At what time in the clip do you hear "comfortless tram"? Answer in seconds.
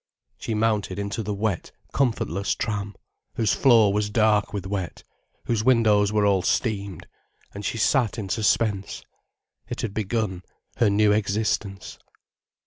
1.93-2.95